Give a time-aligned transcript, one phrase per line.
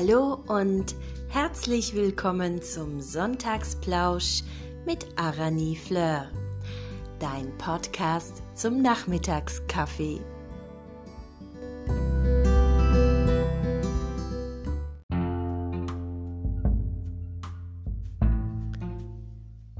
[0.00, 0.94] Hallo und
[1.28, 4.44] herzlich willkommen zum Sonntagsplausch
[4.86, 6.30] mit Arani Fleur,
[7.18, 10.20] dein Podcast zum Nachmittagskaffee.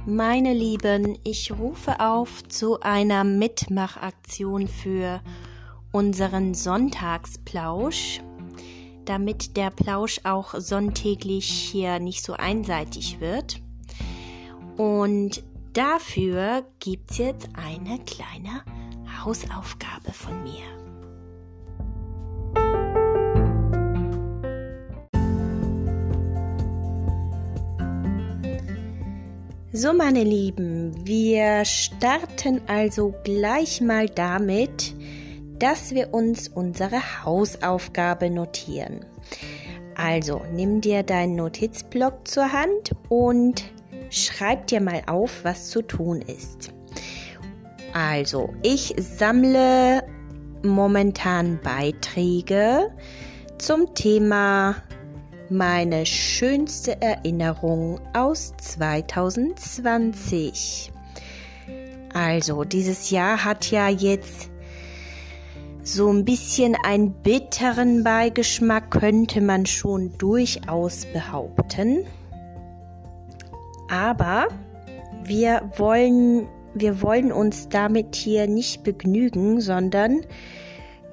[0.04, 5.20] Meine Lieben, ich rufe auf zu einer Mitmachaktion für
[5.92, 8.20] unseren Sonntagsplausch,
[9.08, 13.60] damit der Plausch auch sonntäglich hier nicht so einseitig wird.
[14.76, 18.62] Und dafür gibt es jetzt eine kleine
[19.24, 20.78] Hausaufgabe von mir.
[29.72, 34.94] So, meine Lieben, wir starten also gleich mal damit,
[35.58, 39.04] dass wir uns unsere Hausaufgabe notieren.
[39.94, 43.64] Also, nimm dir deinen Notizblock zur Hand und
[44.10, 46.72] schreib dir mal auf, was zu tun ist.
[47.92, 50.04] Also, ich sammle
[50.62, 52.90] momentan Beiträge
[53.58, 54.76] zum Thema
[55.50, 60.92] meine schönste Erinnerung aus 2020.
[62.14, 64.50] Also, dieses Jahr hat ja jetzt
[65.94, 72.04] so ein bisschen einen bitteren Beigeschmack, könnte man schon durchaus behaupten.
[73.88, 74.48] Aber
[75.24, 80.26] wir wollen, wir wollen uns damit hier nicht begnügen, sondern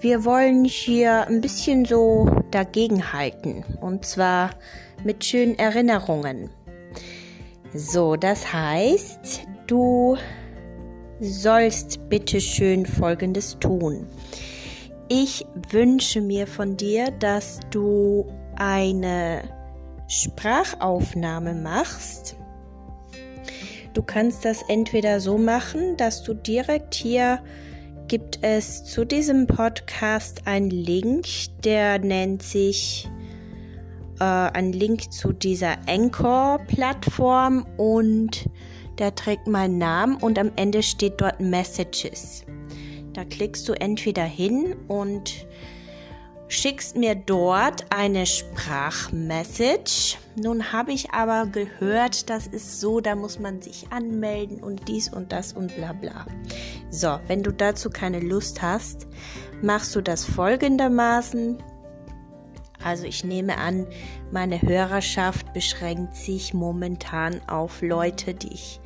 [0.01, 3.63] wir wollen hier ein bisschen so dagegenhalten.
[3.79, 4.49] Und zwar
[5.05, 6.49] mit schönen Erinnerungen.
[7.73, 10.17] So, das heißt, du
[11.21, 14.05] sollst bitte schön Folgendes tun.
[15.07, 18.25] Ich wünsche mir von dir, dass du
[18.55, 19.43] eine
[20.07, 22.35] Sprachaufnahme machst.
[23.93, 27.39] Du kannst das entweder so machen, dass du direkt hier
[28.07, 31.27] gibt es zu diesem Podcast einen Link,
[31.63, 33.09] der nennt sich
[34.19, 38.49] äh, ein Link zu dieser Anchor-Plattform und
[38.99, 42.45] der trägt meinen Namen und am Ende steht dort Messages.
[43.15, 45.47] Da klickst du entweder hin und
[46.49, 50.17] schickst mir dort eine Sprachmessage.
[50.35, 55.07] Nun habe ich aber gehört, das ist so, da muss man sich anmelden und dies
[55.07, 56.25] und das und bla bla.
[56.89, 59.07] So, wenn du dazu keine Lust hast,
[59.61, 61.63] machst du das folgendermaßen.
[62.83, 63.87] Also ich nehme an,
[64.29, 68.81] meine Hörerschaft beschränkt sich momentan auf Leute, die ich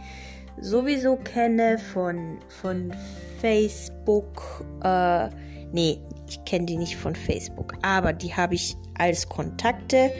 [0.61, 2.93] sowieso kenne von, von
[3.39, 4.65] Facebook.
[4.83, 5.29] Äh,
[5.71, 10.11] nee, ich kenne die nicht von Facebook, aber die habe ich als Kontakte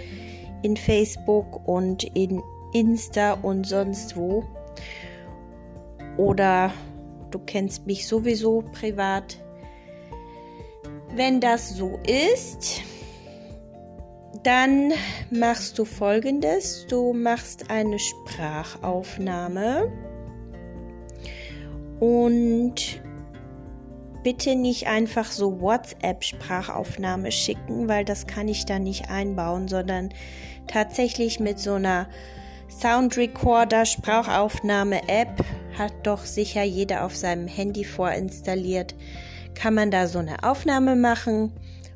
[0.63, 2.41] in Facebook und in
[2.73, 4.43] Insta und sonst wo.
[6.17, 6.73] Oder
[7.31, 9.37] du kennst mich sowieso privat.
[11.15, 12.81] Wenn das so ist,
[14.43, 14.93] dann
[15.31, 16.85] machst du folgendes.
[16.87, 19.91] Du machst eine Sprachaufnahme
[21.99, 23.01] und
[24.23, 30.09] bitte nicht einfach so WhatsApp-Sprachaufnahme schicken, weil das kann ich da nicht einbauen, sondern
[30.67, 32.07] tatsächlich mit so einer
[32.69, 35.43] Sound Recorder Sprachaufnahme App
[35.77, 38.95] hat doch sicher jeder auf seinem Handy vorinstalliert.
[39.55, 41.51] Kann man da so eine Aufnahme machen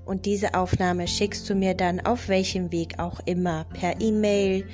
[0.05, 4.65] und diese Aufnahme schickst du mir dann auf welchem Weg auch immer per E-Mail,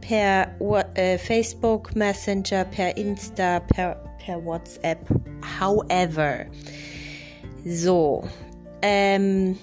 [0.00, 0.48] per
[0.94, 4.98] äh, Facebook Messenger, per Insta, per, per WhatsApp,
[5.60, 6.46] however.
[7.64, 8.24] So,
[8.82, 9.58] ähm,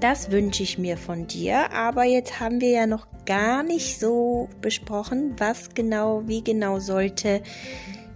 [0.00, 4.48] das wünsche ich mir von dir, aber jetzt haben wir ja noch gar nicht so
[4.60, 7.42] besprochen, was genau, wie genau sollte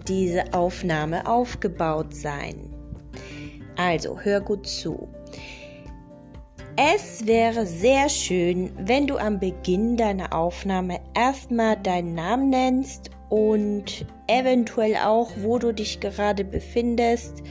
[0.07, 2.71] diese Aufnahme aufgebaut sein.
[3.77, 5.09] Also, hör gut zu.
[6.83, 14.07] Es wäre sehr schön, wenn du am Beginn deiner Aufnahme erstmal deinen Namen nennst und
[14.27, 17.43] eventuell auch, wo du dich gerade befindest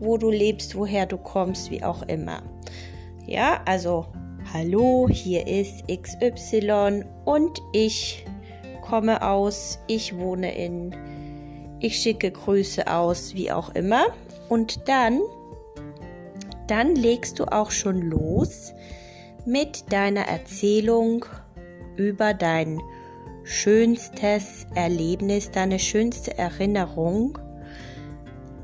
[0.00, 2.42] wo du lebst, woher du kommst, wie auch immer.
[3.26, 4.06] Ja, also
[4.52, 8.24] hallo, hier ist XY und ich
[8.80, 10.94] komme aus, ich wohne in,
[11.80, 14.06] ich schicke Grüße aus, wie auch immer.
[14.48, 15.20] Und dann,
[16.68, 18.74] dann legst du auch schon los
[19.44, 21.26] mit deiner Erzählung
[21.96, 22.80] über dein
[23.44, 27.38] schönstes Erlebnis, deine schönste Erinnerung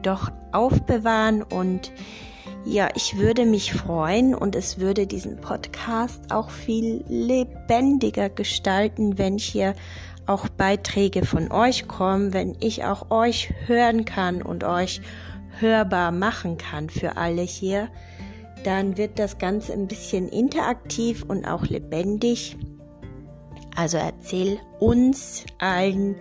[0.02, 1.92] doch aufbewahren und
[2.64, 9.38] ja, ich würde mich freuen und es würde diesen Podcast auch viel lebendiger gestalten, wenn
[9.38, 9.74] hier
[10.26, 15.00] auch Beiträge von euch kommen, wenn ich auch euch hören kann und euch
[15.60, 17.88] hörbar machen kann für alle hier,
[18.64, 22.56] dann wird das Ganze ein bisschen interaktiv und auch lebendig.
[23.76, 26.16] Also erzähl uns allen,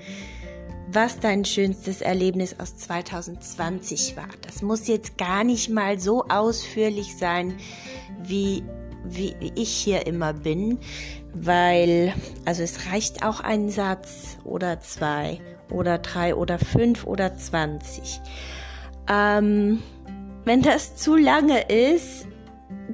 [0.92, 4.28] was dein schönstes Erlebnis aus 2020 war.
[4.46, 7.56] Das muss jetzt gar nicht mal so ausführlich sein,
[8.22, 8.64] wie,
[9.04, 10.80] wie, wie ich hier immer bin,
[11.34, 12.14] weil,
[12.46, 15.40] also es reicht auch ein Satz oder zwei
[15.72, 18.22] oder drei oder fünf oder zwanzig.
[19.10, 19.82] Ähm,
[20.46, 22.28] wenn das zu lange ist,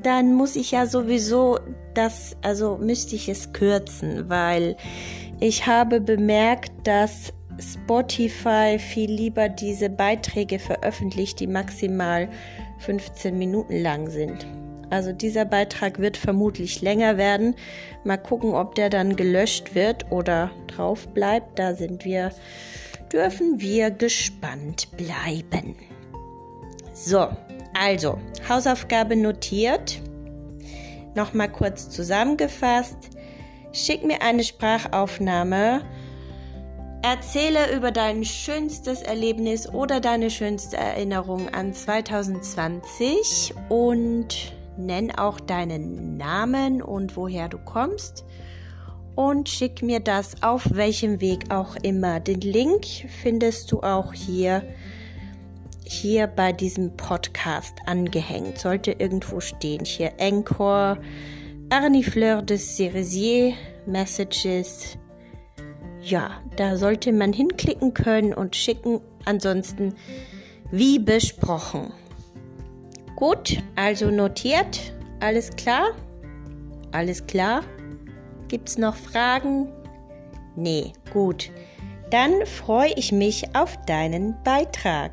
[0.01, 1.59] dann muss ich ja sowieso
[1.93, 4.77] das, also müsste ich es kürzen, weil
[5.39, 12.30] ich habe bemerkt, dass Spotify viel lieber diese Beiträge veröffentlicht, die maximal
[12.80, 14.45] 15 Minuten lang sind.
[14.89, 17.56] Also dieser Beitrag wird vermutlich länger werden.
[18.03, 21.57] Mal gucken, ob der dann gelöscht wird oder drauf bleibt.
[21.57, 22.31] Da sind wir,
[23.12, 25.75] dürfen wir gespannt bleiben.
[26.94, 27.30] So,
[27.74, 28.19] also
[28.50, 30.01] Hausaufgabe notiert.
[31.15, 33.12] Nochmal kurz zusammengefasst.
[33.71, 35.83] Schick mir eine Sprachaufnahme
[37.03, 46.18] Erzähle über dein schönstes Erlebnis oder deine schönste Erinnerung an 2020 und nenn auch deinen
[46.18, 48.24] Namen und woher du kommst
[49.15, 52.19] und schick mir das auf welchem Weg auch immer.
[52.19, 52.86] Den Link
[53.21, 54.63] findest du auch hier
[55.83, 58.59] hier bei diesem Podcast angehängt.
[58.59, 59.83] Sollte irgendwo stehen.
[59.83, 61.01] Hier Encore,
[61.69, 63.53] Arnie Fleur de Cerisier,
[63.86, 64.98] Messages,
[66.01, 69.01] ja, da sollte man hinklicken können und schicken.
[69.25, 69.95] Ansonsten
[70.71, 71.94] wie besprochen.
[73.15, 74.94] Gut, also notiert.
[75.19, 75.92] Alles klar?
[76.92, 77.63] Alles klar?
[78.48, 79.71] Gibt's noch Fragen?
[80.56, 81.51] Nee, gut.
[82.09, 85.12] Dann freue ich mich auf deinen Beitrag.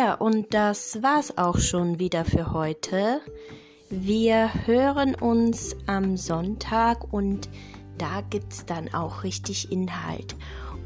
[0.00, 3.20] Ja, und das war's auch schon wieder für heute.
[3.90, 7.50] Wir hören uns am Sonntag und
[7.98, 10.36] da gibt's dann auch richtig Inhalt.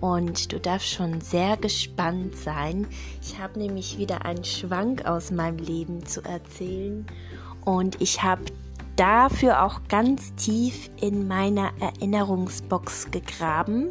[0.01, 2.89] Und du darfst schon sehr gespannt sein.
[3.23, 7.07] Ich habe nämlich wieder einen Schwank aus meinem Leben zu erzählen.
[7.65, 8.43] Und ich habe
[8.97, 13.91] dafür auch ganz tief in meiner Erinnerungsbox gegraben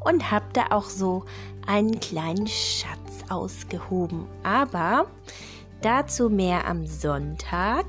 [0.00, 1.24] und habe da auch so
[1.66, 4.26] einen kleinen Schatz ausgehoben.
[4.42, 5.06] Aber
[5.82, 7.86] dazu mehr am Sonntag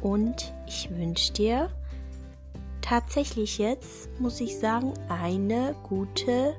[0.00, 1.70] und ich wünsche dir
[2.80, 6.54] tatsächlich jetzt, muss ich sagen, eine gute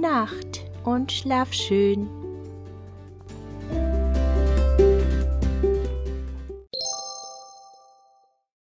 [0.00, 2.25] Nacht und schlaf schön.